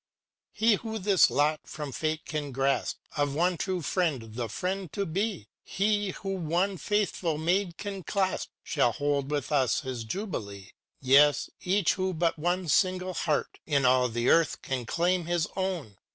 He 0.51 0.73
who 0.77 0.97
this 0.97 1.29
lot 1.29 1.59
from 1.63 1.91
fate 1.91 2.25
can 2.25 2.51
grasp, 2.51 2.97
â 3.15 3.21
Of 3.21 3.35
one 3.35 3.55
true 3.55 3.83
friend 3.83 4.33
the 4.33 4.49
friend 4.49 4.91
to 4.93 5.05
be. 5.05 5.47
He 5.63 6.09
who 6.09 6.29
one 6.31 6.77
faithful 6.77 7.37
maid 7.37 7.77
can 7.77 8.01
clasp, 8.01 8.49
â 8.49 8.53
Shall 8.63 8.91
hold 8.93 9.29
with 9.29 9.51
us 9.51 9.81
his 9.81 10.03
jubilee; 10.03 10.71
Yes, 11.01 11.51
each 11.61 11.93
who 11.93 12.15
but 12.15 12.39
one 12.39 12.67
single 12.67 13.13
heart 13.13 13.59
In 13.67 13.85
all 13.85 14.09
the 14.09 14.27
earth 14.27 14.63
can 14.63 14.87
claim 14.87 15.25
his 15.27 15.47
own! 15.55 15.97